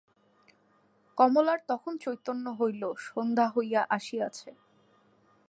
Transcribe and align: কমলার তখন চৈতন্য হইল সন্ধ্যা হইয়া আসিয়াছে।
কমলার 1.17 1.59
তখন 1.67 1.93
চৈতন্য 1.97 2.45
হইল 2.59 2.83
সন্ধ্যা 3.07 3.47
হইয়া 3.47 3.81
আসিয়াছে। 3.89 4.49